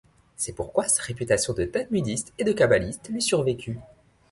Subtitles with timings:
[0.35, 3.77] C'est pourquoi sa réputation de talmudiste et de kabbaliste lui survécut.